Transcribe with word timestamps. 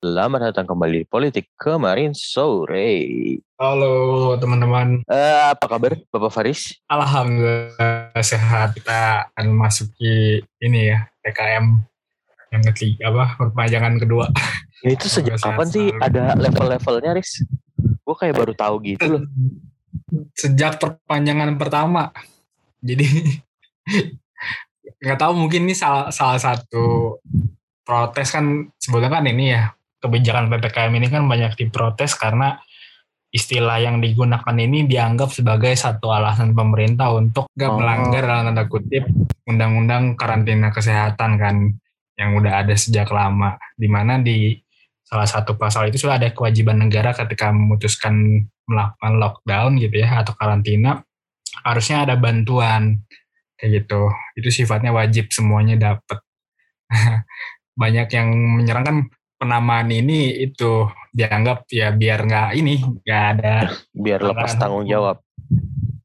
Selamat 0.00 0.48
datang 0.48 0.64
kembali 0.64 1.04
di 1.04 1.06
Politik 1.12 1.52
Kemarin 1.60 2.16
Sore. 2.16 3.04
Halo 3.60 4.32
teman-teman. 4.40 5.04
Eh, 5.04 5.52
apa 5.52 5.68
kabar 5.68 5.92
Bapak 6.08 6.32
Faris? 6.32 6.72
Alhamdulillah 6.88 8.08
sehat. 8.24 8.80
Kita 8.80 9.28
akan 9.28 9.44
memasuki 9.52 10.40
ini 10.40 10.88
ya 10.88 11.04
PKM 11.20 11.84
yang 12.48 12.62
ketiga 12.72 13.12
apa 13.12 13.44
perpanjangan 13.44 14.00
kedua. 14.00 14.32
Ini 14.88 14.96
tuh 14.96 15.20
sejak 15.20 15.36
kapan 15.36 15.68
sih 15.68 15.92
selalu. 15.92 16.00
ada 16.00 16.24
level-levelnya, 16.32 17.10
Riz? 17.20 17.44
Gue 18.00 18.16
kayak 18.16 18.40
baru 18.40 18.56
tahu 18.56 18.80
gitu 18.88 19.04
loh. 19.04 19.22
Sejak 20.32 20.80
perpanjangan 20.80 21.60
pertama. 21.60 22.08
Jadi 22.80 23.04
nggak 25.04 25.20
tahu 25.20 25.36
mungkin 25.36 25.68
ini 25.68 25.76
salah 25.76 26.08
salah 26.08 26.40
satu 26.40 27.20
protes 27.84 28.32
kan 28.32 28.64
sebetulnya 28.80 29.12
kan 29.12 29.28
ini 29.28 29.52
ya 29.52 29.76
kebijakan 30.00 30.48
PPKM 30.48 30.92
ini 30.96 31.06
kan 31.12 31.28
banyak 31.28 31.54
diprotes 31.60 32.16
karena 32.16 32.56
istilah 33.30 33.78
yang 33.78 34.02
digunakan 34.02 34.56
ini 34.58 34.90
dianggap 34.90 35.30
sebagai 35.30 35.70
satu 35.78 36.10
alasan 36.10 36.50
pemerintah 36.50 37.14
untuk 37.14 37.46
nggak 37.54 37.70
Oh. 37.70 37.78
melanggar 37.78 38.22
dalam 38.26 38.50
tanda 38.50 38.66
kutip 38.66 39.06
undang-undang 39.46 40.18
karantina 40.18 40.74
kesehatan 40.74 41.38
kan 41.38 41.56
yang 42.18 42.34
udah 42.34 42.66
ada 42.66 42.74
sejak 42.74 43.06
lama. 43.14 43.54
Di 43.78 43.86
mana 43.86 44.18
di 44.18 44.58
salah 45.06 45.30
satu 45.30 45.54
pasal 45.54 45.90
itu 45.94 46.02
sudah 46.02 46.18
ada 46.18 46.34
kewajiban 46.34 46.82
negara 46.82 47.14
ketika 47.14 47.54
memutuskan 47.54 48.46
melakukan 48.66 49.12
lockdown 49.18 49.78
gitu 49.78 50.02
ya 50.02 50.22
atau 50.22 50.34
karantina 50.38 51.02
harusnya 51.62 52.06
ada 52.06 52.14
bantuan 52.18 53.06
kayak 53.54 53.86
gitu. 53.86 54.10
Itu 54.34 54.50
sifatnya 54.50 54.90
wajib 54.90 55.30
semuanya 55.30 55.78
dapat 55.78 56.18
banyak 57.80 58.08
yang 58.10 58.28
menyerang 58.58 58.84
kan 58.84 58.96
penamaan 59.40 59.88
ini 59.88 60.44
itu 60.44 60.84
dianggap 61.16 61.64
ya 61.72 61.96
biar 61.96 62.28
nggak 62.28 62.48
ini 62.60 62.84
nggak 63.00 63.24
ada 63.34 63.72
Biar 63.96 64.20
lepas 64.20 64.52
tanggung 64.60 64.84
jawab. 64.84 65.24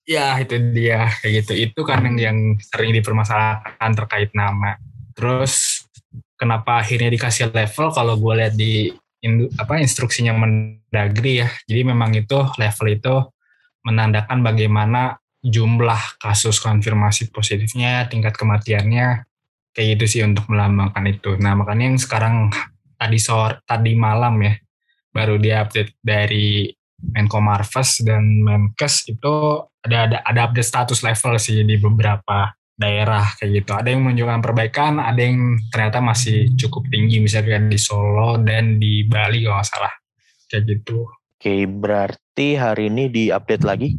ya 0.07 0.37
itu 0.39 0.55
dia 0.71 1.11
kayak 1.19 1.43
gitu. 1.43 1.53
Itu 1.67 1.81
kan 1.83 2.05
yang, 2.05 2.17
yang 2.17 2.37
sering 2.63 2.95
dipermasalahkan 2.95 3.91
terkait 3.97 4.31
nama. 4.31 4.79
Terus 5.17 5.83
kenapa 6.39 6.79
akhirnya 6.79 7.11
dikasih 7.11 7.51
level? 7.51 7.91
Kalau 7.91 8.15
gue 8.15 8.33
lihat 8.39 8.53
di 8.55 8.93
apa 9.57 9.81
instruksinya 9.81 10.31
Mendagri 10.37 11.41
ya. 11.41 11.49
Jadi 11.65 11.81
memang 11.81 12.13
itu 12.13 12.37
level 12.55 12.87
itu 12.93 13.15
menandakan 13.81 14.45
bagaimana 14.45 15.17
jumlah 15.45 16.21
kasus 16.21 16.57
konfirmasi 16.57 17.29
positifnya 17.29 18.05
tingkat 18.09 18.33
kematiannya 18.33 19.25
kayak 19.73 19.87
gitu 19.97 20.05
sih 20.05 20.21
untuk 20.25 20.49
melambangkan 20.49 21.05
itu. 21.09 21.37
Nah 21.37 21.57
makanya 21.57 21.93
yang 21.93 21.99
sekarang 22.01 22.53
tadi 22.95 23.19
sore 23.21 23.61
tadi 23.67 23.91
malam 23.93 24.39
ya 24.41 24.53
baru 25.11 25.39
diupdate 25.39 25.99
dari 26.03 26.67
Menko 26.95 27.39
Marves 27.43 28.01
dan 28.01 28.43
Menkes 28.43 29.07
itu 29.11 29.61
ada 29.85 30.09
ada 30.09 30.17
ada 30.25 30.39
update 30.49 30.65
status 30.65 30.99
level 31.05 31.37
sih 31.37 31.61
di 31.61 31.75
beberapa 31.77 32.51
daerah 32.75 33.23
kayak 33.39 33.63
gitu. 33.63 33.71
Ada 33.71 33.87
yang 33.95 34.03
menunjukkan 34.03 34.39
perbaikan, 34.43 34.99
ada 34.99 35.19
yang 35.19 35.55
ternyata 35.71 36.03
masih 36.03 36.51
cukup 36.59 36.91
tinggi 36.91 37.23
misalnya 37.23 37.63
di 37.63 37.79
Solo 37.79 38.35
dan 38.43 38.75
di 38.75 39.07
Bali 39.07 39.47
kalau 39.47 39.59
nggak 39.59 39.67
salah 39.67 39.93
kayak 40.51 40.63
gitu. 40.67 41.07
Oke, 41.35 41.67
berarti 41.67 42.47
hari 42.59 42.91
ini 42.91 43.07
diupdate 43.07 43.63
lagi 43.63 43.95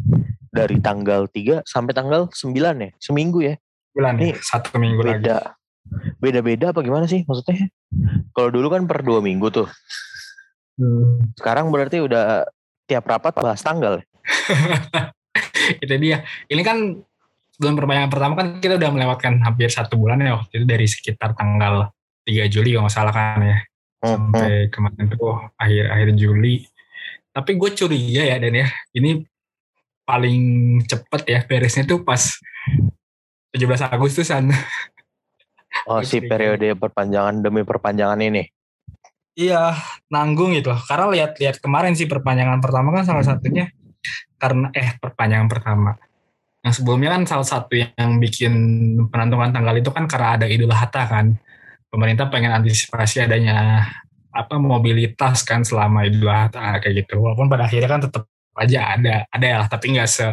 dari 0.52 0.77
tanggal 0.80 1.28
3 1.28 1.64
sampai 1.64 1.92
tanggal 1.97 2.28
9 2.28 2.52
ya? 2.84 2.91
Seminggu 3.00 3.39
ya? 3.44 3.55
Bulan 3.97 4.20
Ini 4.20 4.24
nih 4.28 4.33
satu 4.44 4.77
minggu 4.77 5.00
lagi. 5.05 5.24
Beda. 5.87 6.41
Beda-beda 6.42 6.67
apa 6.75 6.81
gimana 6.83 7.06
sih 7.06 7.23
maksudnya? 7.25 7.70
Kalau 8.34 8.48
dulu 8.51 8.69
kan 8.73 8.84
per 8.84 9.03
dua 9.06 9.23
minggu 9.23 9.48
tuh. 9.53 9.69
Hmm. 10.77 11.33
Sekarang 11.39 11.73
berarti 11.73 12.05
udah 12.05 12.45
tiap 12.84 13.09
rapat 13.09 13.33
bahas 13.37 13.61
tanggal. 13.65 14.05
itu 15.84 15.95
dia. 15.98 16.23
Ini 16.47 16.62
kan 16.62 17.01
sebelum 17.57 17.75
perpanjangan 17.81 18.13
pertama 18.13 18.33
kan 18.36 18.48
kita 18.61 18.77
udah 18.77 18.91
melewatkan 18.92 19.41
hampir 19.41 19.73
satu 19.73 19.96
bulan 19.96 20.20
ya 20.20 20.36
waktu 20.36 20.63
itu 20.63 20.67
dari 20.69 20.86
sekitar 20.86 21.33
tanggal 21.33 21.89
3 22.29 22.52
Juli 22.52 22.77
kalau 22.77 22.85
nggak 22.86 22.95
salah 22.95 23.14
kan 23.14 23.41
ya. 23.41 23.58
Hmm, 23.96 24.07
hmm. 24.07 24.13
sampai 24.13 24.52
kemarin 24.69 25.05
tuh 25.08 25.36
akhir-akhir 25.57 26.08
Juli. 26.20 26.57
Tapi 27.36 27.51
gue 27.61 27.70
curiga 27.77 28.23
ya 28.25 28.36
Dan 28.41 28.64
ya, 28.64 28.69
ini 28.96 29.20
paling 30.08 30.41
cepet 30.89 31.23
ya 31.29 31.41
beresnya 31.45 31.85
tuh 31.85 32.01
pas 32.05 32.20
17 33.52 33.89
Agustusan. 33.89 34.52
Oh, 35.86 36.02
si 36.02 36.19
Oke. 36.19 36.27
periode 36.27 36.74
perpanjangan 36.74 37.39
demi 37.39 37.63
perpanjangan 37.63 38.19
ini. 38.19 38.42
Iya, 39.36 39.77
nanggung 40.11 40.57
gitu. 40.57 40.73
Karena 40.74 41.07
lihat-lihat 41.13 41.63
kemarin 41.63 41.95
sih 41.95 42.11
perpanjangan 42.11 42.58
pertama 42.58 42.91
kan 42.91 43.05
salah 43.05 43.23
satunya 43.23 43.70
karena 44.41 44.73
eh 44.75 44.96
perpanjangan 44.98 45.48
pertama. 45.48 45.95
Yang 46.64 46.83
sebelumnya 46.83 47.14
kan 47.14 47.23
salah 47.29 47.46
satu 47.46 47.79
yang 47.79 48.19
bikin 48.19 48.52
penentuan 49.13 49.55
tanggal 49.55 49.77
itu 49.79 49.92
kan 49.95 50.11
karena 50.11 50.41
ada 50.41 50.46
Idul 50.51 50.73
Adha 50.73 51.02
kan. 51.07 51.36
Pemerintah 51.86 52.27
pengen 52.27 52.51
antisipasi 52.51 53.23
adanya 53.23 53.86
apa 54.35 54.58
mobilitas 54.58 55.46
kan 55.46 55.63
selama 55.63 56.08
Idul 56.08 56.27
Adha 56.27 56.83
kayak 56.83 57.07
gitu. 57.07 57.23
Walaupun 57.23 57.46
pada 57.46 57.70
akhirnya 57.70 57.91
kan 57.92 58.02
tetap 58.02 58.25
aja 58.57 58.96
ada 58.96 59.29
ada 59.30 59.46
ya, 59.46 59.61
tapi 59.69 59.95
nggak 59.95 60.08
se 60.08 60.27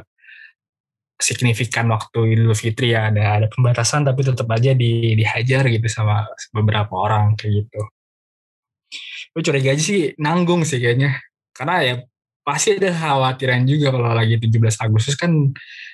signifikan 1.23 1.87
waktu 1.87 2.35
Idul 2.35 2.51
Fitri 2.53 2.91
ya. 2.91 3.07
Ada 3.07 3.39
ada 3.39 3.47
pembatasan 3.47 4.03
tapi 4.03 4.21
tetap 4.21 4.45
aja 4.51 4.75
di 4.75 5.15
dihajar 5.15 5.63
gitu 5.71 5.87
sama 5.87 6.27
beberapa 6.51 6.91
orang 6.99 7.39
kayak 7.39 7.63
gitu. 7.63 7.81
Gue 9.33 9.41
curiga 9.41 9.73
aja 9.73 9.81
sih 9.81 10.13
nanggung 10.19 10.61
sih 10.67 10.77
kayaknya. 10.77 11.17
Karena 11.55 11.75
ya 11.81 11.93
pasti 12.43 12.75
ada 12.77 12.91
khawatiran 12.91 13.63
juga 13.63 13.89
kalau 13.89 14.11
lagi 14.13 14.35
17 14.37 14.59
Agustus 14.83 15.15
kan 15.15 15.31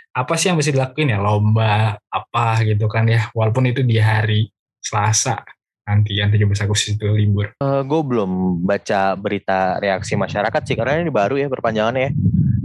apa 0.10 0.34
sih 0.36 0.50
yang 0.50 0.58
bisa 0.58 0.74
dilakuin 0.74 1.14
ya? 1.14 1.22
Lomba 1.22 1.96
apa 2.10 2.46
gitu 2.66 2.90
kan 2.92 3.08
ya? 3.08 3.30
Walaupun 3.32 3.70
itu 3.70 3.86
di 3.86 4.02
hari 4.02 4.50
Selasa 4.82 5.40
nanti 5.88 6.20
yang 6.20 6.30
17 6.30 6.66
Agustus 6.66 6.96
itu 6.96 7.08
libur. 7.10 7.56
Gue 7.60 8.02
belum 8.06 8.62
baca 8.62 9.16
berita 9.16 9.80
reaksi 9.80 10.14
masyarakat 10.14 10.62
sih 10.62 10.76
karena 10.78 11.02
ini 11.02 11.10
baru 11.10 11.40
ya 11.40 11.48
perpanjangannya 11.48 12.10
ya. 12.10 12.12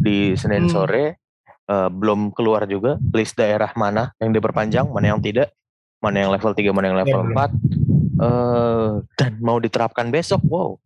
di 0.04 0.36
Senin 0.36 0.68
Hmm. 0.68 0.72
sore 0.74 1.04
eh, 1.68 1.88
belum 1.90 2.32
keluar 2.32 2.64
juga 2.68 3.00
list 3.12 3.36
daerah 3.36 3.70
mana 3.76 4.12
yang 4.20 4.32
diperpanjang 4.32 4.86
mana 4.88 5.14
yang 5.14 5.20
tidak 5.20 5.52
mana 6.04 6.20
yang 6.20 6.30
level 6.32 6.52
3 6.52 6.76
mana 6.76 6.86
yang 6.92 6.98
level 7.00 7.20
belum. 7.24 7.36
4 7.36 7.84
eh 8.14 8.92
dan 9.18 9.32
mau 9.42 9.58
diterapkan 9.58 10.12
besok 10.12 10.44
wow. 10.46 10.78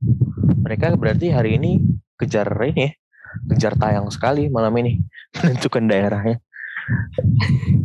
Mereka 0.59 0.97
berarti 0.97 1.33
hari 1.33 1.61
ini 1.61 1.81
kejar 2.17 2.49
ini 2.65 2.89
ya 2.89 2.93
kejar 3.53 3.77
tayang 3.77 4.09
sekali 4.09 4.49
malam 4.49 4.73
ini 4.81 5.01
menentukan 5.37 5.85
daerahnya. 5.85 6.39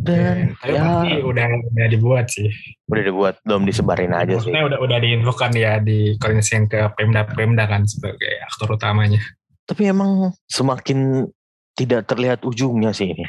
Dan 0.00 0.56
tapi 0.64 0.72
ya. 0.72 0.80
pasti 0.80 1.12
udah 1.20 1.46
udah 1.76 1.86
dibuat 1.92 2.26
sih. 2.32 2.48
Udah 2.88 3.04
dibuat 3.04 3.34
belum 3.44 3.68
disebarin 3.68 4.16
aja 4.16 4.40
sih. 4.40 4.48
Maksudnya 4.48 4.64
udah 4.64 4.78
udah 4.80 4.98
diinfokan 5.00 5.52
ya 5.52 5.76
di 5.76 6.16
koordinasikan 6.16 6.64
ke 6.72 6.80
Pemda 6.96 7.28
Pemda 7.28 7.68
kan 7.68 7.84
sebagai 7.84 8.32
aktor 8.48 8.80
utamanya. 8.80 9.20
Tapi 9.68 9.92
emang 9.92 10.32
semakin 10.48 11.28
tidak 11.74 12.06
terlihat 12.06 12.42
ujungnya 12.46 12.94
sih 12.94 13.10
ini. 13.12 13.26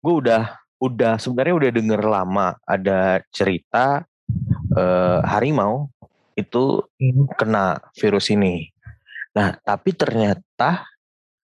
Gue 0.00 0.24
udah 0.24 0.56
udah 0.76 1.16
sebenarnya 1.16 1.54
udah 1.56 1.70
denger 1.72 2.00
lama 2.04 2.46
ada 2.68 3.24
cerita 3.32 4.04
eh, 4.76 5.18
harimau 5.24 5.88
itu 6.36 6.84
kena 7.36 7.80
virus 7.96 8.28
ini. 8.28 8.68
Nah, 9.32 9.56
tapi 9.60 9.92
ternyata 9.96 10.84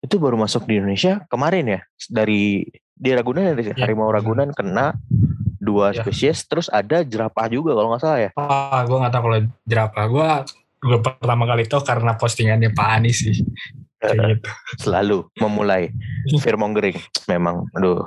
itu 0.02 0.18
baru 0.18 0.34
masuk 0.38 0.66
di 0.66 0.81
Indonesia 0.81 1.22
kemarin 1.30 1.78
ya 1.78 1.80
dari 2.10 2.66
di 2.94 3.10
Ragunan 3.14 3.54
ya, 3.54 3.54
Ya. 3.58 3.74
harimau 3.86 4.10
Ragunan 4.10 4.50
kena 4.54 4.98
dua 5.62 5.94
Ya. 5.94 6.02
spesies 6.02 6.42
terus 6.50 6.70
ada 6.70 7.06
jerapah 7.06 7.46
juga 7.50 7.78
kalau 7.78 7.94
nggak 7.94 8.02
salah 8.02 8.20
ya. 8.22 8.30
Ah, 8.38 8.81
gue 8.86 8.98
nggak 8.98 9.14
tahu 9.14 9.22
kalau 9.30 9.40
jerapah. 9.66 10.06
Gue 10.10 10.30
gue 10.81 10.98
pertama 11.02 11.46
kali 11.46 11.70
itu 11.70 11.78
karena 11.86 12.18
postingannya 12.18 12.74
Pak 12.74 12.90
Anies 12.98 13.22
sih. 13.22 13.38
Kayak 14.01 14.42
gitu. 14.42 14.50
Selalu 14.81 15.30
memulai 15.38 15.94
fearmongering 16.38 16.97
memang 17.25 17.65
aduh 17.73 18.06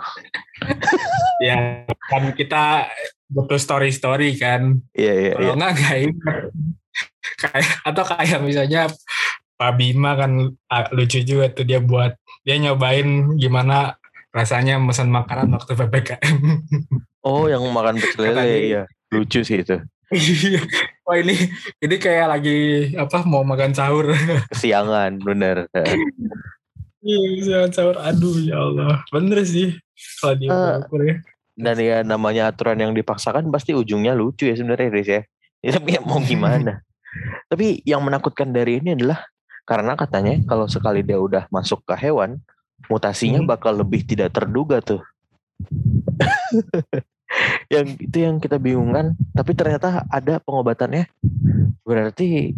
Ya 1.42 1.82
kan 2.08 2.30
kita 2.32 2.86
butuh 3.26 3.58
story-story 3.58 4.38
kan. 4.38 4.78
iya 4.94 5.12
iya 5.12 5.32
iya 5.34 5.50
Kalau 5.50 5.54
nggak 5.58 5.72
nggak 5.74 5.96
ingat. 6.06 6.36
kayak 7.42 7.70
atau 7.82 8.04
kayak 8.06 8.38
misalnya 8.40 8.82
Pak 9.54 9.72
Bima 9.74 10.14
kan 10.14 10.32
ah, 10.66 10.86
lucu 10.90 11.20
juga 11.20 11.50
tuh 11.50 11.66
dia 11.66 11.82
buat 11.82 12.14
dia 12.42 12.54
nyobain 12.56 13.34
gimana 13.34 13.98
rasanya 14.30 14.78
pesan 14.78 15.10
makanan 15.10 15.54
waktu 15.54 15.74
ppkm. 15.74 16.36
Oh, 17.24 17.48
yang 17.48 17.64
makan 17.72 17.96
pecel 17.96 18.28
lele, 18.28 18.36
Tadi- 18.36 18.64
iya. 18.68 18.82
Lucu 19.08 19.40
sih 19.40 19.64
itu. 19.64 19.80
Iya. 20.12 20.60
Wah 21.08 21.16
ini 21.16 21.32
ini 21.80 21.96
kayak 21.96 22.28
lagi 22.28 22.58
apa 22.94 23.24
mau 23.24 23.40
makan 23.40 23.72
sahur. 23.72 24.12
Kesiangan, 24.52 25.24
bener. 25.24 25.64
Iya, 27.04 27.68
sahur. 27.68 28.00
Aduh 28.00 28.40
ya 28.40 28.64
Allah. 28.64 29.04
Bener 29.12 29.44
sih 29.44 29.76
kalau 30.24 30.34
diukur 30.40 31.00
ya. 31.04 31.14
Dan 31.54 31.76
ya 31.78 31.96
namanya 32.02 32.50
aturan 32.50 32.80
yang 32.80 32.96
dipaksakan 32.96 33.52
pasti 33.52 33.76
ujungnya 33.76 34.16
lucu 34.16 34.48
ya 34.48 34.56
sebenarnya, 34.56 34.88
Riz 34.90 35.08
ya. 35.08 35.20
Ya, 35.62 35.70
tapi 35.76 35.94
ya 35.94 36.00
mau 36.02 36.18
gimana? 36.18 36.82
Tapi 37.46 37.84
yang 37.86 38.02
menakutkan 38.02 38.50
dari 38.50 38.82
ini 38.82 38.98
adalah 38.98 39.22
karena 39.68 39.94
katanya 39.94 40.42
kalau 40.48 40.66
sekali 40.66 41.06
dia 41.06 41.20
udah 41.20 41.46
masuk 41.52 41.84
ke 41.86 41.94
hewan, 41.94 42.42
mutasinya 42.90 43.44
Hmm. 43.44 43.48
bakal 43.48 43.78
lebih 43.78 44.02
tidak 44.02 44.34
terduga 44.34 44.82
tuh. 44.82 45.00
yang 47.72 47.86
itu 47.96 48.16
yang 48.18 48.36
kita 48.42 48.58
bingungkan, 48.58 49.14
tapi 49.32 49.54
ternyata 49.54 50.02
ada 50.10 50.42
pengobatannya. 50.42 51.06
Berarti 51.86 52.52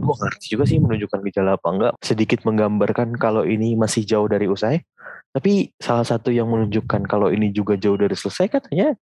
gue 0.00 0.16
ngerti 0.16 0.46
juga 0.56 0.64
sih 0.64 0.80
menunjukkan 0.80 1.20
gejala 1.28 1.60
apa 1.60 1.68
enggak. 1.70 1.92
Sedikit 2.00 2.42
menggambarkan 2.48 3.14
kalau 3.20 3.44
ini 3.44 3.76
masih 3.76 4.02
jauh 4.08 4.26
dari 4.26 4.48
usai. 4.48 4.82
Tapi 5.30 5.70
salah 5.78 6.02
satu 6.02 6.34
yang 6.34 6.50
menunjukkan 6.50 7.06
kalau 7.06 7.30
ini 7.30 7.54
juga 7.54 7.78
jauh 7.78 7.94
dari 7.94 8.16
selesai 8.18 8.50
katanya 8.50 8.98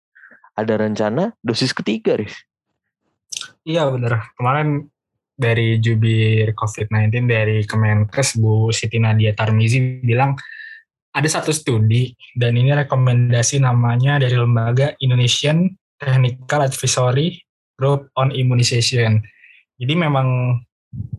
ada 0.55 0.75
rencana 0.77 1.33
dosis 1.43 1.73
ketiga, 1.73 2.15
Riz. 2.21 2.37
Iya 3.65 3.89
bener. 3.91 4.31
Kemarin 4.37 4.87
dari 5.33 5.81
jubir 5.81 6.53
COVID-19 6.55 7.27
dari 7.27 7.65
Kemenkes 7.65 8.39
Bu 8.39 8.71
Siti 8.71 9.00
Nadia 9.00 9.35
Tarmizi 9.35 9.99
bilang 10.05 10.37
ada 11.12 11.29
satu 11.29 11.53
studi 11.53 12.12
dan 12.37 12.56
ini 12.56 12.73
rekomendasi 12.73 13.61
namanya 13.61 14.23
dari 14.23 14.37
lembaga 14.37 14.97
Indonesian 15.03 15.69
Technical 16.00 16.65
Advisory 16.65 17.43
Group 17.77 18.09
on 18.17 18.33
Immunization. 18.33 19.21
Jadi 19.77 19.94
memang 19.99 20.59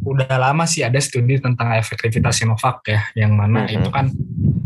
udah 0.03 0.29
lama 0.37 0.67
sih 0.67 0.85
ada 0.85 0.99
studi 1.01 1.39
tentang 1.41 1.73
efektivitas 1.73 2.43
Sinovac 2.43 2.85
ya, 2.85 3.01
yang 3.17 3.33
mana 3.33 3.65
Mhm. 3.65 3.73
itu 3.81 3.89
kan 3.89 4.05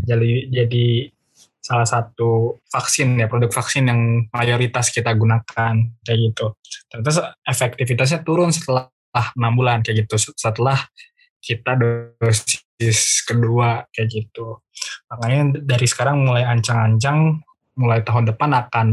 jadi 0.04 0.30
jadi 0.50 0.86
salah 1.58 1.84
satu 1.84 2.56
vaksin 2.72 3.20
ya 3.20 3.28
produk 3.28 3.52
vaksin 3.52 3.88
yang 3.88 4.00
mayoritas 4.32 4.88
kita 4.88 5.12
gunakan 5.12 5.74
kayak 6.04 6.18
gitu. 6.32 6.56
Ternyata 6.88 7.36
efektivitasnya 7.44 8.24
turun 8.24 8.52
setelah 8.52 8.88
enam 9.36 9.52
bulan 9.56 9.80
kayak 9.84 10.04
gitu 10.08 10.16
setelah 10.32 10.76
kita 11.38 11.76
dosis 11.76 13.22
kedua 13.24 13.84
kayak 13.92 14.08
gitu. 14.10 14.60
Makanya 15.12 15.60
dari 15.60 15.86
sekarang 15.86 16.24
mulai 16.24 16.44
ancang-ancang 16.44 17.40
mulai 17.76 18.00
tahun 18.02 18.32
depan 18.32 18.50
akan 18.54 18.88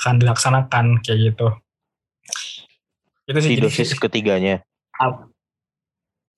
akan 0.00 0.14
dilaksanakan 0.18 0.84
kayak 1.04 1.32
gitu. 1.32 1.48
Itu 3.26 3.38
sih 3.38 3.50
Di 3.54 3.56
jadi- 3.58 3.64
dosis 3.64 3.90
ketiganya. 3.94 4.60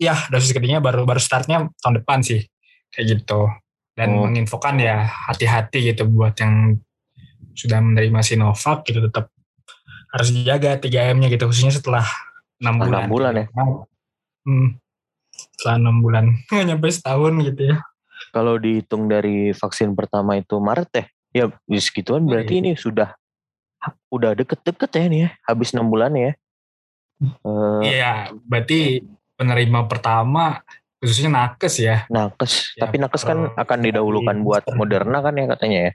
Ya 0.03 0.17
dosis 0.29 0.51
ketiganya 0.51 0.83
baru 0.83 1.07
baru 1.07 1.19
startnya 1.19 1.71
tahun 1.79 2.03
depan 2.03 2.19
sih 2.21 2.43
kayak 2.91 3.07
gitu 3.21 3.47
dan 3.93 4.09
Oh. 4.11 4.25
menginfokan 4.25 4.81
ya 4.81 5.05
hati-hati 5.05 5.93
gitu 5.93 6.09
buat 6.09 6.33
yang 6.37 6.81
sudah 7.53 7.79
menerima 7.79 8.21
Sinovac 8.21 8.83
gitu 8.83 9.05
tetap 9.05 9.29
harus 10.09 10.29
dijaga 10.29 10.77
3M-nya 10.77 11.29
gitu 11.29 11.45
khususnya 11.45 11.71
setelah 11.71 12.05
enam 12.59 12.77
Setelah 12.77 12.81
bulan. 12.81 13.01
enam 13.01 13.11
bulan 13.11 13.33
ya? 13.35 13.47
Hmm, 14.43 14.69
setelah 15.53 15.77
enam 15.79 15.97
bulan 16.01 16.25
nggak 16.49 16.67
nyampe 16.67 16.89
setahun 16.89 17.33
gitu 17.45 17.63
ya. 17.69 17.77
Kalau 18.33 18.57
dihitung 18.57 19.07
dari 19.07 19.53
vaksin 19.53 19.93
pertama 19.93 20.37
itu 20.37 20.57
Maret 20.57 20.89
ya, 20.93 21.05
ya 21.37 21.45
segituan 21.79 22.25
berarti 22.25 22.57
Iya. 22.57 22.61
ini 22.65 22.71
sudah 22.75 23.13
udah 24.09 24.33
deket-deket 24.33 24.91
ya 24.91 25.05
nih 25.05 25.21
ya, 25.21 25.31
habis 25.45 25.73
enam 25.73 25.89
bulan 25.89 26.13
ya. 26.15 26.33
Eh, 27.21 27.81
Iya, 27.93 28.33
berarti 28.43 29.05
penerima 29.37 29.89
pertama 29.89 30.63
khususnya 31.03 31.35
nakes 31.35 31.83
ya. 31.83 32.07
nakes, 32.07 32.79
Ya, 32.79 32.87
tapi 32.87 33.03
nakes 33.03 33.27
kan 33.27 33.51
akan 33.59 33.79
didahulukan 33.83 34.39
buat. 34.47 34.63
Moderna 34.79 35.19
kan 35.19 35.35
ya 35.35 35.51
katanya 35.51 35.79
ya. 35.91 35.93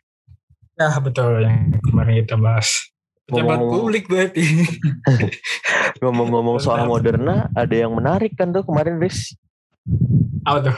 Ya 0.77 0.87
betul 0.99 1.41
yang 1.41 1.79
kemarin 1.79 2.21
kita 2.21 2.35
bahas. 2.35 2.91
Pejabat 3.27 3.59
publik 3.59 4.07
berarti. 4.07 4.43
Ngomong-ngomong 6.03 6.59
soal. 6.63 6.87
Moderna, 6.87 7.51
ada 7.55 7.75
yang 7.75 7.91
menarik 7.95 8.35
kan 8.35 8.51
tuh 8.51 8.63
kemarin 8.63 8.99
Riz. 8.99 9.35
Apa 10.47 10.71
tuh? 10.71 10.77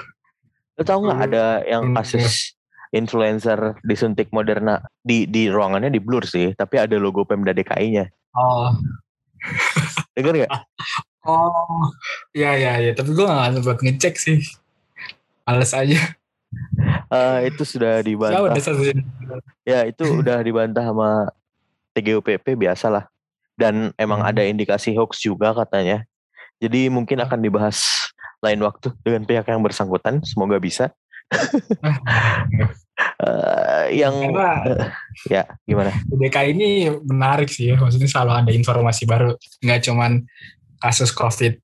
Lo 0.78 0.82
tau 0.86 1.02
nggak 1.04 1.20
ada 1.30 1.46
yang 1.66 1.94
kasus 1.94 2.58
influencer 2.90 3.78
disuntik 3.86 4.34
Moderna 4.34 4.82
di 5.02 5.30
di 5.30 5.46
ruangannya 5.50 5.94
di 5.94 6.02
blur 6.02 6.26
sih, 6.26 6.54
tapi 6.58 6.82
ada 6.82 6.98
logo 6.98 7.22
Pemda 7.26 7.54
DKI-nya. 7.54 8.10
Oh, 8.34 8.74
Dengar 10.14 10.34
nggak? 10.36 10.52
Oh, 11.30 11.86
ya 12.34 12.58
ya 12.58 12.82
ya. 12.82 12.92
Tapi 12.98 13.14
gue 13.14 13.26
gak 13.26 13.62
sempat 13.62 13.78
ngecek 13.86 14.16
sih. 14.18 14.40
Males 15.46 15.74
aja. 15.74 16.00
Eh, 17.10 17.40
itu 17.50 17.62
sudah 17.66 18.02
dibantah. 18.02 18.58
satu 18.58 18.82
Ya 19.66 19.86
itu 19.86 20.06
udah 20.22 20.42
dibantah 20.42 20.82
sama 20.82 21.30
TGOPP 21.94 22.58
biasalah. 22.58 23.06
Dan 23.54 23.94
emang 24.00 24.26
Hmm. 24.26 24.30
ada 24.34 24.42
indikasi 24.46 24.96
hoax 24.98 25.22
juga 25.22 25.54
katanya. 25.54 26.06
Jadi 26.58 26.90
mungkin 26.90 27.22
akan 27.22 27.40
dibahas 27.40 27.82
lain 28.40 28.62
waktu 28.64 28.92
dengan 29.06 29.26
pihak 29.28 29.46
yang 29.46 29.62
bersangkutan. 29.62 30.22
Semoga 30.26 30.58
bisa. 30.58 30.90
Eh, 33.20 34.00
yang 34.00 34.12
Karena 34.12 34.60
ya 35.28 35.44
gimana? 35.64 35.92
DKI 36.08 36.52
ini 36.56 36.70
menarik 37.04 37.48
sih. 37.52 37.72
Maksudnya 37.72 38.08
selalu 38.12 38.32
ada 38.44 38.52
informasi 38.52 39.04
baru. 39.08 39.36
Nggak 39.64 39.80
cuman 39.88 40.12
kasus 40.80 41.12
COVID 41.14 41.60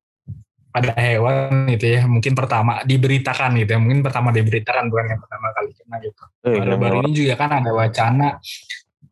pada 0.76 0.92
hewan 1.00 1.72
gitu 1.72 1.88
ya. 1.88 2.04
Mungkin 2.04 2.36
pertama 2.36 2.84
diberitakan 2.84 3.56
gitu 3.64 3.72
ya. 3.76 3.80
Mungkin 3.80 4.04
pertama 4.04 4.36
diberitakan 4.36 4.92
bukan 4.92 5.06
yang 5.16 5.22
pertama 5.24 5.48
kali 5.56 5.72
kena 5.72 5.96
gitu. 6.04 6.24
Eh, 6.44 6.60
Baru-baru 6.60 6.96
ini 7.08 7.12
juga 7.16 7.34
kan 7.40 7.64
ada 7.64 7.72
wacana 7.72 8.44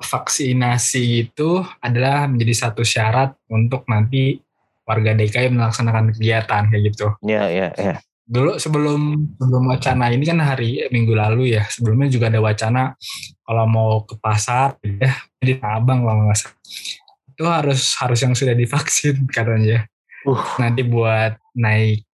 vaksinasi 0.03 1.31
itu 1.31 1.63
adalah 1.79 2.27
menjadi 2.27 2.67
satu 2.67 2.83
syarat 2.83 3.31
untuk 3.47 3.87
nanti 3.87 4.43
warga 4.83 5.15
DKI 5.15 5.47
melaksanakan 5.55 6.11
kegiatan 6.11 6.67
kayak 6.67 6.83
gitu. 6.91 7.07
Ya 7.23 7.47
ya 7.47 7.71
ya. 7.79 7.95
dulu 8.23 8.55
sebelum 8.55 9.35
sebelum 9.35 9.63
wacana 9.67 10.07
ini 10.07 10.23
kan 10.23 10.39
hari 10.39 10.87
minggu 10.87 11.11
lalu 11.11 11.59
ya 11.59 11.67
sebelumnya 11.67 12.07
juga 12.07 12.31
ada 12.31 12.39
wacana 12.39 12.95
kalau 13.43 13.65
mau 13.67 13.91
ke 14.07 14.15
pasar 14.15 14.79
ya 14.79 15.11
di 15.43 15.59
Tanah 15.59 15.83
Abang 15.83 16.07
kalau 16.07 16.31
nggak 16.31 16.39
salah 16.39 16.55
itu 17.35 17.43
harus 17.43 17.81
harus 17.99 18.19
yang 18.23 18.31
sudah 18.31 18.55
divaksin 18.55 19.27
katanya 19.27 19.83
Uh. 20.23 20.43
nanti 20.59 20.81
buat 20.87 21.35
naik 21.55 22.07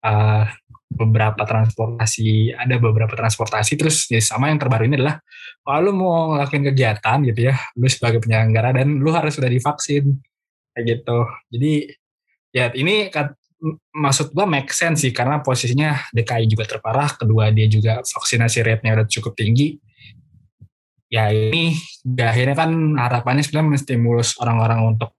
uh, 0.00 0.48
beberapa 0.86 1.42
transportasi 1.42 2.54
ada 2.54 2.78
beberapa 2.78 3.12
transportasi 3.12 3.76
terus 3.76 4.06
ya 4.08 4.22
sama 4.22 4.48
yang 4.48 4.56
terbaru 4.56 4.86
ini 4.86 5.02
adalah 5.02 5.20
kalau 5.60 5.90
mau 5.92 6.32
ngelakuin 6.32 6.64
kegiatan 6.72 7.18
gitu 7.26 7.52
ya 7.52 7.54
lu 7.76 7.86
sebagai 7.90 8.22
penyelenggara 8.22 8.80
dan 8.80 9.02
lu 9.02 9.10
harus 9.10 9.34
sudah 9.34 9.50
divaksin 9.50 10.16
kayak 10.72 10.84
gitu 10.86 11.18
jadi 11.50 11.72
ya 12.54 12.64
ini 12.72 13.10
kat- 13.10 13.36
maksud 13.92 14.30
gua 14.36 14.46
make 14.46 14.70
sense 14.70 15.02
sih 15.02 15.12
karena 15.12 15.42
posisinya 15.42 16.12
DKI 16.14 16.46
juga 16.46 16.64
terparah 16.68 17.16
kedua 17.18 17.50
dia 17.50 17.66
juga 17.66 18.04
vaksinasi 18.04 18.62
rate-nya 18.62 19.00
udah 19.00 19.06
cukup 19.08 19.32
tinggi 19.34 19.80
ya 21.10 21.32
ini 21.32 21.74
ya 22.04 22.30
akhirnya 22.30 22.56
kan 22.56 22.70
harapannya 22.94 23.42
sebenarnya 23.42 23.70
menstimulus 23.74 24.36
orang-orang 24.38 24.94
untuk 24.94 25.15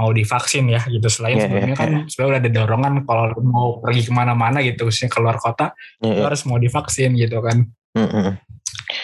mau 0.00 0.10
divaksin 0.16 0.72
ya 0.72 0.80
gitu 0.88 1.06
selain 1.12 1.36
Iya, 1.36 1.44
sebelumnya 1.44 1.76
iya, 1.76 1.80
kan 1.80 1.90
sebenarnya 2.08 2.32
udah 2.32 2.40
ada 2.40 2.50
dorongan 2.56 2.92
kalau 3.04 3.24
mau 3.44 3.68
pergi 3.84 4.08
ke 4.08 4.12
mana-mana 4.16 4.64
gitu 4.64 4.88
khususnya 4.88 5.12
keluar 5.12 5.36
kota 5.36 5.76
lu 6.00 6.16
ya. 6.16 6.24
harus 6.32 6.48
mau 6.48 6.56
divaksin 6.56 7.12
gitu 7.20 7.44
kan 7.44 7.68
Mm-mm. 7.92 8.40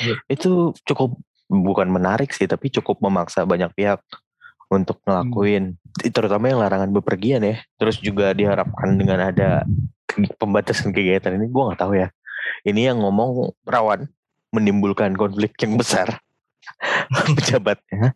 Gitu. 0.00 0.18
Itu 0.26 0.50
cukup 0.86 1.18
bukan 1.46 1.88
menarik 1.90 2.34
sih, 2.34 2.46
tapi 2.50 2.70
cukup 2.74 2.98
memaksa 3.02 3.46
banyak 3.46 3.70
pihak 3.74 4.02
untuk 4.66 4.98
ngelakuin, 5.06 5.78
terutama 6.10 6.50
yang 6.50 6.58
larangan 6.58 6.90
bepergian 6.90 7.42
ya. 7.46 7.62
Terus 7.78 8.02
juga 8.02 8.34
diharapkan 8.34 8.98
dengan 8.98 9.30
ada 9.30 9.62
pembatasan 10.42 10.90
kegiatan 10.90 11.38
ini, 11.38 11.46
gua 11.46 11.70
nggak 11.70 11.80
tahu 11.86 11.94
ya. 11.94 12.10
Ini 12.66 12.90
yang 12.94 12.98
ngomong 13.02 13.54
rawan 13.62 14.10
menimbulkan 14.50 15.14
konflik 15.14 15.54
yang 15.62 15.78
besar 15.78 16.18
pejabatnya. 17.36 18.14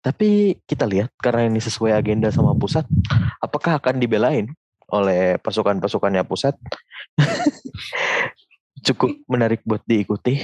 Tapi 0.00 0.60
kita 0.64 0.88
lihat 0.88 1.12
karena 1.20 1.48
ini 1.48 1.60
sesuai 1.60 1.92
agenda 1.92 2.32
sama 2.32 2.56
pusat, 2.56 2.84
apakah 3.40 3.78
akan 3.78 4.00
dibelain 4.00 4.48
oleh 4.90 5.38
pasukan-pasukannya 5.40 6.24
pusat? 6.26 6.56
Cukup 8.86 9.12
menarik 9.28 9.60
buat 9.62 9.84
diikuti. 9.84 10.40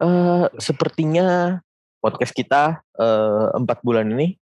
Eh, 0.00 0.44
sepertinya 0.56 1.60
podcast 2.00 2.32
kita 2.32 2.80
eh, 2.96 3.46
empat 3.54 3.84
bulan 3.84 4.08
ini 4.16 4.40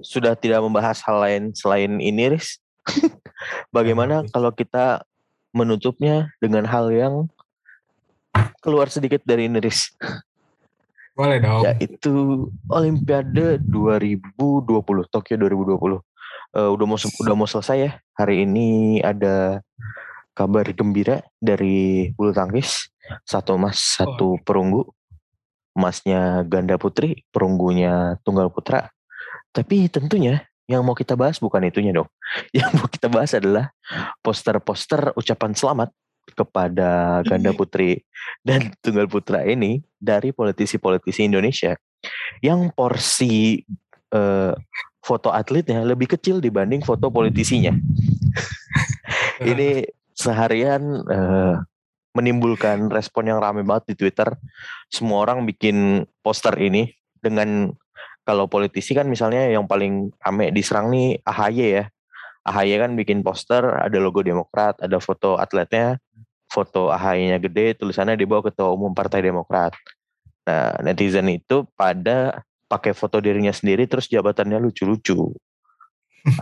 sudah 0.00 0.32
tidak 0.32 0.64
membahas 0.64 1.04
hal 1.04 1.20
lain 1.20 1.42
selain 1.52 2.00
ini, 2.00 2.32
Riz. 2.32 2.56
Bagaimana 3.76 4.24
kalau 4.32 4.48
kita 4.48 5.04
menutupnya 5.52 6.32
dengan 6.40 6.64
hal 6.64 6.88
yang 6.88 7.28
keluar 8.64 8.88
sedikit 8.88 9.20
dari 9.28 9.52
ini, 9.52 9.60
Riz? 9.60 9.92
Boleh 11.12 11.38
dong. 11.40 11.62
Yaitu 11.64 12.48
Olimpiade 12.68 13.60
2020 13.64 15.12
Tokyo 15.12 15.34
2020 15.36 16.00
Eh, 16.52 16.68
udah 16.68 16.84
mau 16.84 16.98
udah 17.00 17.34
mau 17.34 17.48
selesai 17.48 17.76
ya. 17.80 17.90
Hari 18.20 18.44
ini 18.44 19.00
ada 19.00 19.64
kabar 20.36 20.68
gembira 20.76 21.24
dari 21.40 22.12
bulu 22.12 22.32
tangkis. 22.36 22.92
Satu 23.24 23.56
emas 23.56 23.80
satu 23.96 24.36
perunggu. 24.44 24.84
Emasnya 25.72 26.44
ganda 26.44 26.76
putri 26.76 27.24
perunggunya 27.32 28.20
tunggal 28.20 28.52
putra. 28.52 28.92
Tapi 29.56 29.88
tentunya 29.88 30.44
yang 30.68 30.84
mau 30.84 30.92
kita 30.92 31.16
bahas 31.16 31.40
bukan 31.40 31.64
itunya 31.64 31.96
dong. 31.96 32.08
Yang 32.56 32.70
mau 32.76 32.88
kita 32.88 33.08
bahas 33.12 33.32
adalah 33.36 33.72
poster-poster 34.24 35.12
ucapan 35.16 35.52
selamat 35.52 35.88
kepada 36.32 37.20
ganda 37.26 37.50
putri 37.52 38.06
dan 38.46 38.70
tunggal 38.80 39.10
putra 39.10 39.42
ini 39.42 39.82
dari 39.98 40.30
politisi-politisi 40.30 41.26
Indonesia 41.26 41.74
yang 42.40 42.70
porsi 42.74 43.62
uh, 44.14 44.54
foto 45.02 45.34
atletnya 45.34 45.82
lebih 45.82 46.14
kecil 46.14 46.38
dibanding 46.38 46.82
foto 46.86 47.10
politisinya. 47.10 47.74
ini 49.50 49.82
seharian 50.14 50.82
uh, 51.10 51.58
menimbulkan 52.14 52.92
respon 52.92 53.32
yang 53.32 53.42
ramai 53.42 53.66
banget 53.66 53.92
di 53.92 54.06
Twitter. 54.06 54.30
Semua 54.92 55.26
orang 55.26 55.42
bikin 55.48 56.06
poster 56.22 56.54
ini 56.60 56.92
dengan 57.18 57.72
kalau 58.22 58.46
politisi 58.46 58.94
kan 58.94 59.10
misalnya 59.10 59.50
yang 59.50 59.66
paling 59.66 60.14
rame 60.22 60.54
diserang 60.54 60.92
nih 60.94 61.18
AHY 61.26 61.82
ya. 61.82 61.84
AHY 62.42 62.74
kan 62.78 62.92
bikin 62.98 63.22
poster, 63.22 63.62
ada 63.62 63.98
logo 64.02 64.22
Demokrat, 64.22 64.78
ada 64.82 64.98
foto 64.98 65.38
atletnya, 65.38 65.98
foto 66.52 66.92
AHY-nya 66.92 67.40
gede, 67.40 67.80
tulisannya 67.80 68.20
di 68.20 68.28
bawah 68.28 68.52
Ketua 68.52 68.68
Umum 68.68 68.92
Partai 68.92 69.24
Demokrat. 69.24 69.72
Nah, 70.44 70.76
netizen 70.84 71.32
itu 71.32 71.64
pada 71.72 72.44
pakai 72.68 72.92
foto 72.92 73.16
dirinya 73.24 73.52
sendiri 73.52 73.88
terus 73.88 74.04
jabatannya 74.12 74.60
lucu-lucu. 74.60 75.32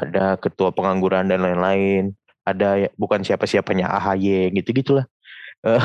Ada 0.03 0.37
ketua 0.37 0.75
pengangguran 0.75 1.31
dan 1.31 1.41
lain-lain. 1.41 2.13
Ada 2.43 2.87
ya, 2.87 2.89
bukan 2.99 3.23
siapa-siapanya 3.23 3.87
AHY 3.87 4.51
gitu-gitulah. 4.59 5.07
Uh, 5.63 5.81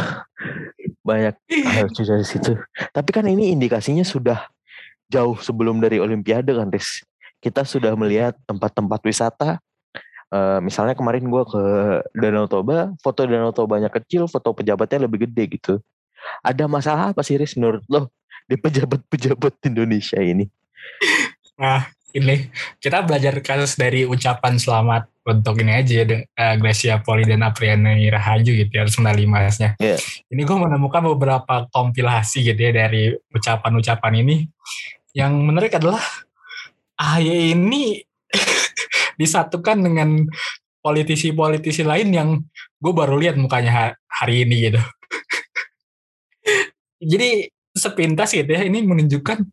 banyak 1.07 1.37
lucu 1.85 2.01
dari 2.01 2.25
situ. 2.25 2.57
Tapi 2.91 3.09
kan 3.13 3.29
ini 3.29 3.53
indikasinya 3.53 4.03
sudah 4.03 4.49
jauh 5.11 5.37
sebelum 5.37 5.77
dari 5.77 6.01
Olimpiade 6.01 6.55
kan, 6.55 6.73
Riz. 6.73 7.05
Kita 7.39 7.61
sudah 7.61 7.93
melihat 7.93 8.33
tempat-tempat 8.49 8.99
wisata. 9.05 9.61
Uh, 10.35 10.59
misalnya 10.59 10.99
kemarin 10.99 11.23
gue 11.31 11.43
ke 11.47 11.63
Danau 12.11 12.43
Toba, 12.51 12.91
foto 12.99 13.23
Danau 13.23 13.55
Tobanya 13.55 13.87
kecil, 13.87 14.27
foto 14.27 14.51
pejabatnya 14.51 15.07
lebih 15.07 15.23
gede 15.23 15.43
gitu. 15.55 15.73
Ada 16.43 16.67
masalah 16.67 17.15
apa 17.15 17.23
sih 17.23 17.39
Riz 17.39 17.55
menurut 17.55 17.87
lo 17.87 18.11
di 18.43 18.59
pejabat-pejabat 18.59 19.63
Indonesia 19.71 20.19
ini? 20.19 20.43
Nah, 21.55 21.87
ini 22.11 22.51
kita 22.83 23.07
belajar 23.07 23.39
kasus 23.39 23.79
dari 23.79 24.03
ucapan 24.03 24.59
selamat 24.59 25.07
untuk 25.23 25.55
ini 25.63 25.71
aja 25.71 26.03
uh, 26.03 26.19
eh, 26.19 26.55
Gracia 26.59 26.99
Poli 26.99 27.23
dan 27.23 27.39
Apriani 27.47 28.11
Rahayu 28.11 28.59
gitu 28.59 28.71
ya 28.75 28.83
harus 28.83 28.99
medali 28.99 29.23
emasnya. 29.23 29.79
Yeah. 29.79 29.99
Ini 30.27 30.43
gue 30.43 30.57
menemukan 30.59 31.15
beberapa 31.15 31.63
kompilasi 31.71 32.43
gitu 32.43 32.59
ya 32.59 32.71
dari 32.75 33.15
ucapan-ucapan 33.31 34.13
ini 34.19 34.35
yang 35.15 35.31
menarik 35.47 35.79
adalah 35.79 36.03
AHY 36.99 37.55
ini 37.55 38.03
disatukan 39.17 39.77
dengan 39.81 40.27
politisi-politisi 40.83 41.81
lain 41.81 42.09
yang 42.13 42.29
gue 42.77 42.93
baru 42.93 43.17
lihat 43.17 43.35
mukanya 43.41 43.97
hari 44.05 44.45
ini 44.45 44.69
gitu. 44.69 44.81
Jadi 47.15 47.49
sepintas 47.75 48.31
gitu 48.31 48.47
ya 48.47 48.63
ini 48.63 48.85
menunjukkan 48.85 49.43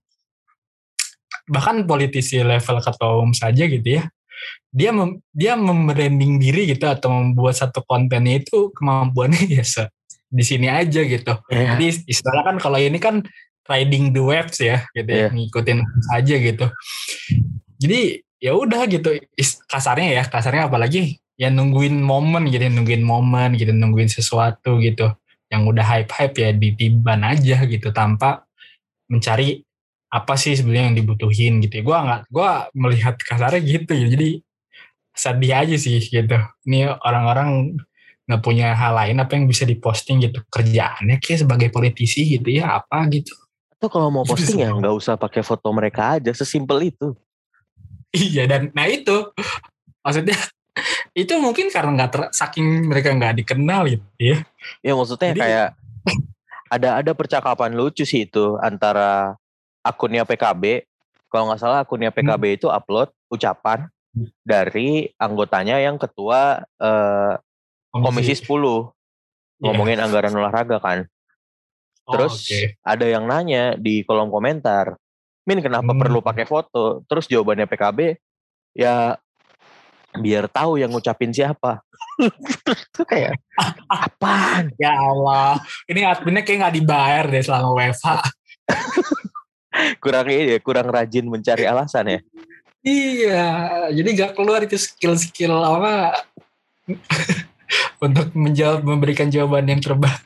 bahkan 1.51 1.83
politisi 1.91 2.39
level 2.39 2.79
ketua 2.79 3.19
umum 3.19 3.35
saja 3.35 3.67
gitu 3.67 3.99
ya 3.99 4.07
dia 4.71 4.95
mem, 4.95 5.19
dia 5.35 5.59
membranding 5.59 6.39
diri 6.39 6.71
gitu 6.71 6.87
atau 6.87 7.11
membuat 7.11 7.59
satu 7.59 7.83
kontennya 7.83 8.43
itu 8.47 8.71
kemampuannya 8.79 9.43
ya 9.59 9.65
se, 9.67 9.91
di 10.31 10.43
sini 10.47 10.71
aja 10.71 11.03
gitu. 11.03 11.35
Yeah. 11.51 11.77
Jadi 11.77 12.09
istilah 12.09 12.43
kan 12.47 12.57
kalau 12.63 12.79
ini 12.79 12.99
kan 12.99 13.27
riding 13.71 14.11
the 14.11 14.23
waves 14.23 14.59
ya 14.59 14.83
gitu 14.95 15.11
yeah. 15.11 15.27
ya 15.27 15.31
iya. 15.31 15.35
ngikutin 15.35 15.79
aja 16.15 16.35
gitu 16.35 16.67
jadi 17.79 18.01
ya 18.43 18.59
udah 18.59 18.91
gitu. 18.91 19.23
Kasarnya 19.71 20.19
ya 20.19 20.23
kasarnya 20.27 20.67
apalagi 20.67 21.23
ya 21.39 21.49
nungguin 21.49 22.03
momen 22.03 22.51
gitu 22.51 22.67
nungguin 22.67 23.07
momen 23.07 23.55
gitu 23.55 23.71
nungguin 23.71 24.11
sesuatu 24.11 24.83
gitu. 24.83 25.15
Yang 25.47 25.63
udah 25.71 25.85
hype 25.87 26.11
hype 26.11 26.37
ya 26.37 26.51
ditiban 26.51 27.23
aja 27.23 27.63
gitu 27.71 27.95
tanpa 27.95 28.43
mencari 29.07 29.63
apa 30.13 30.35
sih 30.35 30.59
sebenarnya 30.59 30.91
yang 30.91 30.99
dibutuhin 30.99 31.63
gitu. 31.63 31.87
Gue 31.87 31.95
nggak 31.95 32.29
gue 32.29 32.51
melihat 32.75 33.15
kasarnya 33.23 33.63
gitu 33.63 33.95
ya. 33.95 34.07
Jadi 34.11 34.29
sedih 35.15 35.53
aja 35.55 35.77
sih 35.79 36.03
gitu. 36.03 36.37
Ini 36.67 36.99
orang-orang 36.99 37.79
nggak 38.23 38.43
punya 38.43 38.73
hal 38.73 38.97
lain 38.97 39.23
apa 39.23 39.39
yang 39.39 39.47
bisa 39.47 39.63
diposting 39.63 40.19
gitu. 40.25 40.43
Kerjaannya 40.51 41.23
kayak 41.23 41.47
sebagai 41.47 41.69
politisi 41.71 42.27
gitu 42.27 42.49
ya 42.49 42.83
apa 42.83 43.07
gitu. 43.13 43.33
Tuh 43.77 43.91
kalau 43.91 44.15
mau 44.15 44.25
posting 44.25 44.63
ya 44.63 44.71
nggak 44.73 44.95
usah 44.95 45.15
pakai 45.21 45.43
foto 45.45 45.69
mereka 45.75 46.17
aja, 46.17 46.33
sesimpel 46.33 46.93
itu. 46.93 47.13
Iya 48.13 48.45
dan 48.45 48.69
nah 48.77 48.85
itu 48.85 49.33
maksudnya 50.05 50.37
itu 51.23 51.33
mungkin 51.41 51.73
karena 51.73 52.05
nggak 52.05 52.33
saking 52.33 52.89
mereka 52.89 53.13
nggak 53.13 53.45
dikenal 53.45 53.89
gitu 53.89 54.05
ya. 54.21 54.39
Ya 54.85 54.93
maksudnya 54.93 55.33
Jadi, 55.33 55.41
kayak 55.41 55.69
ada 56.73 56.89
ada 57.01 57.13
percakapan 57.13 57.77
lucu 57.77 58.05
sih 58.05 58.25
itu 58.29 58.57
antara 58.61 59.37
akunnya 59.85 60.25
PKB. 60.25 60.89
Kalau 61.29 61.49
nggak 61.49 61.61
salah 61.61 61.85
akunnya 61.85 62.13
PKB 62.13 62.45
hmm. 62.45 62.57
itu 62.61 62.69
upload 62.69 63.09
ucapan 63.33 63.89
dari 64.45 65.09
anggotanya 65.17 65.81
yang 65.81 65.97
ketua 65.97 66.61
eh, 66.81 67.35
komisi. 67.89 68.37
komisi 68.37 68.45
10 68.45 68.53
yeah. 68.53 68.73
ngomongin 69.65 69.99
anggaran 70.01 70.37
olahraga 70.37 70.77
kan. 70.81 71.09
Oh, 72.05 72.19
Terus 72.19 72.35
oh, 72.35 72.45
okay. 72.45 72.65
ada 72.83 73.07
yang 73.07 73.25
nanya 73.25 73.79
di 73.79 74.03
kolom 74.03 74.29
komentar, 74.29 74.99
Min 75.43 75.59
kenapa 75.59 75.91
hmm. 75.91 76.01
perlu 76.01 76.19
pakai 76.23 76.47
foto? 76.47 77.03
Terus 77.11 77.27
jawabannya 77.27 77.67
PKB, 77.67 78.15
ya 78.79 79.19
biar 80.15 80.47
tahu 80.47 80.79
yang 80.79 80.93
ngucapin 80.93 81.33
siapa. 81.35 81.83
Itu 82.93 83.03
kayak 83.03 83.41
apaan? 83.89 84.71
Ya 84.83 84.95
Allah, 84.95 85.59
ini 85.91 86.07
adminnya 86.07 86.47
kayak 86.47 86.59
nggak 86.69 86.77
dibayar 86.79 87.25
deh 87.27 87.43
selama 87.43 87.75
WFH. 87.75 88.09
kurang 90.05 90.27
ini 90.29 90.57
ya, 90.57 90.59
kurang 90.61 90.89
rajin 90.93 91.27
mencari 91.27 91.65
alasan 91.65 92.07
ya. 92.07 92.21
Iya, 92.83 93.47
jadi 93.95 94.09
nggak 94.11 94.33
keluar 94.35 94.67
itu 94.67 94.75
skill-skill 94.75 95.55
apa 95.55 96.19
untuk 98.05 98.35
menjawab 98.35 98.83
memberikan 98.83 99.31
jawaban 99.31 99.71
yang 99.71 99.79
terbaik. 99.79 100.19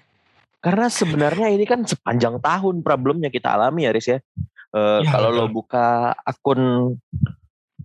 Karena 0.64 0.88
sebenarnya 0.88 1.52
ini 1.52 1.62
kan 1.68 1.84
sepanjang 1.84 2.40
tahun 2.40 2.80
problemnya 2.80 3.28
kita 3.28 3.54
alami 3.54 3.86
ya 3.86 3.92
Riz 3.92 4.08
ya. 4.08 4.18
Uh, 4.74 5.00
ya 5.02 5.10
kalau 5.14 5.30
lo 5.32 5.46
buka 5.50 6.12
akun 6.26 6.94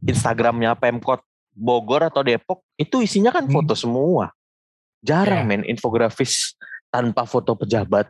Instagramnya 0.05 0.73
Pemkot 0.77 1.21
Bogor 1.51 2.07
atau 2.07 2.23
Depok, 2.25 2.63
itu 2.79 3.03
isinya 3.03 3.29
kan 3.29 3.45
hmm. 3.45 3.53
foto 3.53 3.73
semua. 3.77 4.31
Jarang 5.01 5.45
ya. 5.45 5.49
men 5.49 5.61
infografis 5.65 6.55
tanpa 6.89 7.25
foto 7.25 7.57
pejabat. 7.57 8.09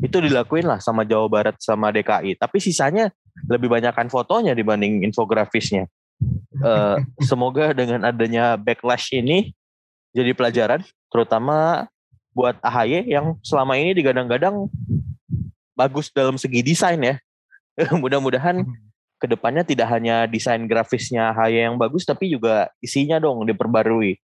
Itu 0.00 0.22
dilakuin 0.22 0.68
lah 0.68 0.78
sama 0.78 1.02
Jawa 1.02 1.26
Barat 1.26 1.56
sama 1.58 1.90
DKI. 1.90 2.38
Tapi 2.38 2.58
sisanya 2.62 3.10
lebih 3.50 3.66
banyakkan 3.66 4.06
fotonya 4.06 4.54
dibanding 4.54 5.02
infografisnya. 5.02 5.90
Uh, 6.58 7.02
semoga 7.28 7.74
dengan 7.74 8.06
adanya 8.06 8.54
backlash 8.58 9.14
ini 9.14 9.54
jadi 10.16 10.32
pelajaran, 10.32 10.80
terutama 11.12 11.86
buat 12.32 12.56
AHY 12.62 13.10
yang 13.10 13.34
selama 13.42 13.74
ini 13.76 13.94
digadang-gadang 13.98 14.70
bagus 15.74 16.10
dalam 16.10 16.38
segi 16.38 16.62
desain 16.62 16.98
ya. 16.98 17.18
Mudah-mudahan 18.02 18.66
hmm. 18.66 18.74
ke 19.22 19.26
depannya 19.30 19.62
tidak 19.62 19.88
hanya 19.94 20.26
desain 20.26 20.66
grafisnya 20.66 21.30
AHY 21.34 21.70
yang 21.70 21.76
bagus, 21.78 22.02
tapi 22.02 22.30
juga 22.30 22.68
isinya 22.82 23.22
dong 23.22 23.46
diperbarui. 23.46 24.18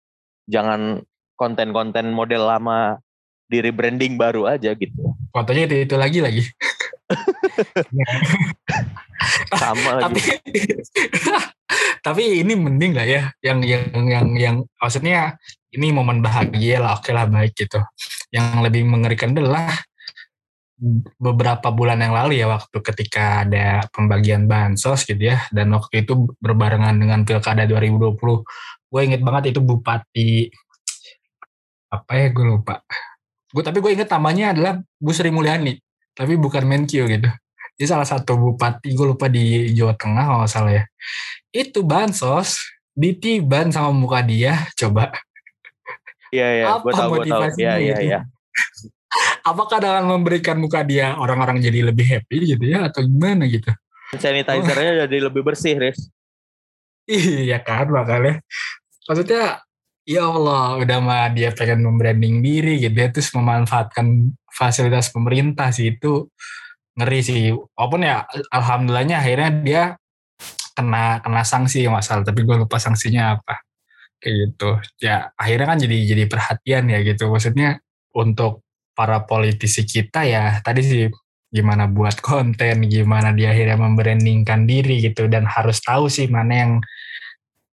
Jangan 0.50 1.02
konten-konten 1.38 2.10
model 2.10 2.46
lama 2.46 2.98
di 3.48 3.62
rebranding 3.62 4.18
baru 4.18 4.50
aja 4.50 4.74
gitu. 4.74 5.14
Fotonya 5.30 5.66
itu, 5.70 5.76
itu 5.86 5.96
lagi 5.98 6.18
lagi. 6.22 6.42
Sama 9.54 9.98
tapi 10.04 10.20
tapi 12.04 12.44
ini 12.44 12.52
mending 12.52 12.92
lah 12.92 13.06
ya 13.06 13.22
yang 13.40 13.64
yang 13.64 13.84
yang 14.04 14.26
yang 14.36 14.56
maksudnya 14.76 15.38
ini 15.72 15.90
momen 15.90 16.20
bahagia 16.20 16.82
lah 16.82 16.98
oke 17.00 17.10
lah 17.14 17.24
baik 17.24 17.56
gitu 17.56 17.80
yang 18.34 18.60
lebih 18.60 18.84
mengerikan 18.84 19.32
adalah 19.32 19.72
beberapa 21.22 21.70
bulan 21.70 22.02
yang 22.02 22.10
lalu 22.10 22.42
ya 22.42 22.50
waktu 22.50 22.82
ketika 22.82 23.46
ada 23.46 23.86
pembagian 23.94 24.50
bansos 24.50 25.06
gitu 25.06 25.30
ya 25.30 25.38
dan 25.54 25.70
waktu 25.70 26.02
itu 26.02 26.34
berbarengan 26.42 26.98
dengan 26.98 27.22
pilkada 27.22 27.62
2020 27.62 28.18
gue 28.90 29.00
inget 29.02 29.22
banget 29.22 29.54
itu 29.54 29.60
bupati 29.62 30.50
apa 31.94 32.12
ya 32.18 32.26
gue 32.34 32.46
lupa. 32.46 32.82
Gue 33.54 33.62
tapi 33.62 33.78
gue 33.78 33.94
inget 33.94 34.10
namanya 34.10 34.50
adalah 34.50 34.72
Bu 34.98 35.14
Sri 35.14 35.30
Mulyani 35.30 35.78
tapi 36.14 36.34
bukan 36.34 36.66
Menkyu 36.66 37.06
gitu. 37.06 37.30
Dia 37.74 37.86
salah 37.90 38.06
satu 38.06 38.38
bupati 38.38 38.94
gue 38.94 39.06
lupa 39.14 39.30
di 39.30 39.70
Jawa 39.74 39.94
Tengah 39.94 40.24
kalau 40.26 40.46
salah 40.50 40.74
ya. 40.74 40.84
Itu 41.54 41.86
bansos 41.86 42.58
ditiban 42.94 43.70
sama 43.70 43.94
muka 43.94 44.22
dia 44.22 44.66
coba. 44.74 45.10
Iya 46.34 46.48
iya, 46.50 46.64
gue 46.82 46.92
tahu 46.94 47.08
gue 47.14 47.30
tahu. 47.30 47.42
Iya 47.62 47.74
iya 47.78 47.96
iya. 48.02 48.20
Apakah 49.44 49.78
dengan 49.78 50.04
memberikan 50.08 50.56
muka 50.56 50.80
dia 50.82 51.14
orang-orang 51.20 51.60
jadi 51.60 51.92
lebih 51.92 52.06
happy 52.08 52.56
gitu 52.56 52.64
ya 52.64 52.88
atau 52.88 53.04
gimana 53.04 53.44
gitu? 53.46 53.70
Sanitizernya 54.14 54.90
oh. 54.90 54.98
jadi 55.06 55.16
lebih 55.28 55.42
bersih, 55.44 55.76
Riz. 55.76 56.08
Iya 57.04 57.60
kan 57.60 57.92
makanya. 57.92 58.40
Maksudnya 59.04 59.60
ya 60.08 60.22
Allah 60.28 60.80
udah 60.80 60.98
mah 61.04 61.28
dia 61.32 61.52
pengen 61.52 61.84
membranding 61.84 62.40
diri 62.40 62.80
gitu 62.80 62.96
ya 62.96 63.08
terus 63.12 63.32
memanfaatkan 63.36 64.32
fasilitas 64.48 65.12
pemerintah 65.12 65.68
sih 65.68 65.92
itu 65.92 66.32
ngeri 66.96 67.20
sih. 67.20 67.52
Walaupun 67.52 68.08
ya 68.08 68.24
alhamdulillahnya 68.48 69.20
akhirnya 69.20 69.50
dia 69.60 69.82
kena 70.74 71.22
kena 71.22 71.42
sanksi 71.46 71.86
masalah 71.86 72.26
tapi 72.26 72.42
gue 72.42 72.56
lupa 72.66 72.82
sanksinya 72.82 73.38
apa 73.38 73.62
kayak 74.18 74.34
gitu 74.50 74.70
ya 75.06 75.30
akhirnya 75.38 75.66
kan 75.70 75.78
jadi 75.78 75.96
jadi 76.10 76.24
perhatian 76.26 76.84
ya 76.90 76.98
gitu 77.06 77.30
maksudnya 77.30 77.78
untuk 78.10 78.63
para 78.94 79.22
politisi 79.26 79.82
kita 79.82 80.22
ya 80.24 80.62
tadi 80.62 80.80
sih 80.82 81.04
gimana 81.54 81.86
buat 81.86 82.18
konten 82.18 82.86
gimana 82.90 83.30
dia 83.30 83.54
akhirnya 83.54 83.78
membrandingkan 83.78 84.66
diri 84.66 85.02
gitu 85.02 85.30
dan 85.30 85.46
harus 85.46 85.78
tahu 85.82 86.10
sih 86.10 86.26
mana 86.26 86.54
yang 86.54 86.72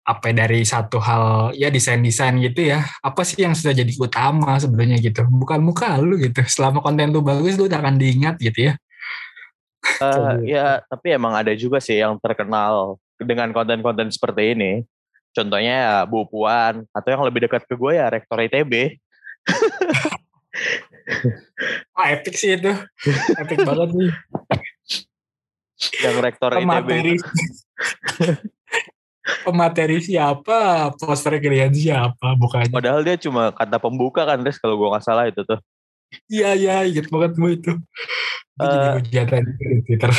apa 0.05 0.37
dari 0.37 0.61
satu 0.69 1.01
hal 1.01 1.57
ya 1.57 1.73
desain-desain 1.73 2.37
gitu 2.45 2.71
ya 2.71 2.85
apa 3.01 3.25
sih 3.25 3.41
yang 3.41 3.57
sudah 3.57 3.73
jadi 3.73 3.89
utama 3.97 4.61
sebenarnya 4.61 5.01
gitu 5.01 5.25
bukan 5.27 5.65
muka 5.65 5.97
lu 5.97 6.21
gitu 6.21 6.45
selama 6.45 6.85
konten 6.85 7.09
lu 7.09 7.25
bagus 7.25 7.57
lu 7.57 7.67
akan 7.67 7.97
diingat 7.97 8.37
gitu 8.39 8.71
ya 8.71 8.75
Uh, 10.01 10.41
ya, 10.43 10.81
tapi 10.89 11.13
emang 11.13 11.37
ada 11.37 11.53
juga 11.53 11.79
sih 11.79 12.01
yang 12.01 12.17
terkenal 12.19 12.97
dengan 13.21 13.53
konten-konten 13.53 14.09
seperti 14.09 14.57
ini. 14.57 14.73
Contohnya 15.35 15.75
ya 15.75 15.95
Bu 16.09 16.25
Puan, 16.25 16.87
atau 16.89 17.09
yang 17.11 17.23
lebih 17.27 17.47
dekat 17.47 17.69
ke 17.69 17.75
gue 17.77 17.93
ya 17.99 18.09
Rektor 18.09 18.39
ITB. 18.39 18.97
Wah, 21.97 22.07
epic 22.13 22.35
sih 22.37 22.57
itu. 22.57 22.73
Epic 23.39 23.59
banget 23.63 23.91
nih. 23.93 24.13
Yang 26.01 26.17
Rektor 26.23 26.51
Pemateri. 26.57 27.15
ITB. 27.17 27.27
Pemateri 29.45 29.99
siapa? 30.05 30.91
Poster 30.97 31.41
kalian 31.41 31.73
siapa? 31.73 32.37
Bukannya. 32.37 32.73
Padahal 32.73 33.01
dia 33.05 33.17
cuma 33.17 33.53
kata 33.53 33.77
pembuka 33.81 34.25
kan, 34.25 34.41
Des, 34.45 34.61
kalau 34.61 34.77
gue 34.77 34.89
nggak 34.89 35.05
salah 35.05 35.25
itu 35.29 35.41
tuh. 35.45 35.61
Iya, 36.31 36.55
iya, 36.55 36.75
inget 36.87 37.11
banget 37.11 37.33
gue 37.35 37.51
itu. 37.57 37.73
Uh, 38.55 39.03
Twitter. 39.03 40.15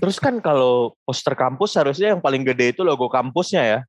Terus 0.00 0.16
kan 0.16 0.40
kalau 0.40 0.96
poster 1.04 1.36
kampus 1.36 1.76
harusnya 1.76 2.16
yang 2.16 2.24
paling 2.24 2.40
gede 2.40 2.72
itu 2.72 2.80
logo 2.80 3.12
kampusnya 3.12 3.62
ya. 3.62 3.80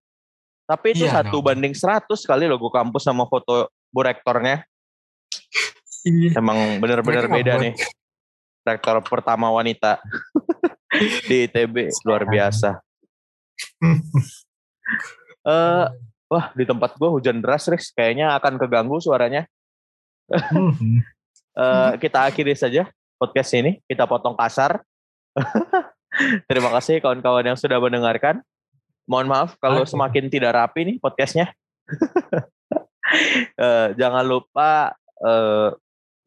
Tapi 0.68 0.92
itu 0.92 1.08
iya, 1.08 1.24
satu 1.24 1.40
no. 1.40 1.46
banding 1.48 1.72
100 1.72 2.12
kali 2.12 2.52
logo 2.52 2.68
kampus 2.68 3.08
sama 3.08 3.24
foto 3.32 3.72
bu 3.88 4.04
rektornya. 4.04 4.68
Iya. 6.08 6.40
Emang 6.40 6.80
benar-benar 6.80 7.28
beda 7.28 7.60
nih. 7.60 7.76
Rektor 8.64 9.00
pertama 9.04 9.52
wanita 9.52 10.00
di 11.28 11.48
ITB 11.48 11.92
luar 12.08 12.24
biasa. 12.28 12.80
uh, 15.44 15.86
wah 16.32 16.46
di 16.56 16.64
tempat 16.64 16.96
gue 16.96 17.10
hujan 17.12 17.44
deras, 17.44 17.68
Riz. 17.68 17.92
Kayaknya 17.92 18.36
akan 18.40 18.54
keganggu 18.56 19.00
suaranya. 19.04 19.48
uh, 20.32 21.92
kita 22.04 22.28
akhiri 22.28 22.56
saja 22.56 22.88
podcast 23.20 23.52
ini. 23.56 23.84
Kita 23.88 24.08
potong 24.08 24.36
kasar. 24.36 24.80
Terima 26.50 26.72
kasih 26.72 27.04
kawan-kawan 27.04 27.44
yang 27.44 27.60
sudah 27.60 27.78
mendengarkan. 27.84 28.40
Mohon 29.08 29.28
maaf 29.32 29.50
kalau 29.60 29.84
okay. 29.84 29.92
semakin 29.92 30.26
tidak 30.28 30.56
rapi 30.56 30.82
nih 30.84 30.98
podcastnya. 31.00 31.52
uh, 33.56 33.96
jangan 33.96 34.26
lupa 34.28 34.92
uh, 35.24 35.72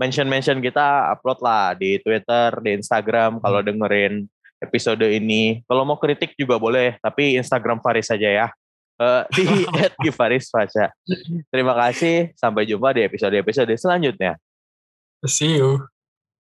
mention-mention 0.00 0.64
kita 0.64 1.12
upload 1.12 1.44
lah 1.44 1.76
di 1.76 2.00
Twitter, 2.00 2.56
di 2.64 2.80
Instagram 2.80 3.36
kalau 3.44 3.60
hmm. 3.60 3.68
dengerin 3.68 4.14
episode 4.64 5.04
ini. 5.04 5.60
Kalau 5.68 5.84
mau 5.84 6.00
kritik 6.00 6.32
juga 6.40 6.56
boleh, 6.56 6.96
tapi 7.04 7.36
Instagram 7.36 7.84
Faris 7.84 8.08
saja 8.08 8.28
ya. 8.28 8.48
Uh, 8.96 9.24
di 9.36 9.44
@gifaris 10.04 10.48
Terima 11.52 11.76
kasih, 11.76 12.32
sampai 12.32 12.64
jumpa 12.64 12.96
di 12.96 13.04
episode-episode 13.04 13.76
selanjutnya. 13.76 14.40
See 15.28 15.60
you. 15.60 15.84